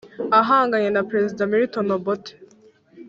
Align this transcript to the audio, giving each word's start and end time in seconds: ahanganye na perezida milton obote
ahanganye 0.39 0.89
na 0.91 1.01
perezida 1.09 1.41
milton 1.51 1.87
obote 1.97 2.31